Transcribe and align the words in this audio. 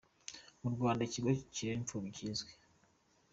mu 0.61 0.69
Rwanda 0.73 1.01
mu 1.05 1.09
kigo 1.13 1.29
kirera 1.53 1.79
imfubyi 1.81 2.11
kizwi. 2.17 2.51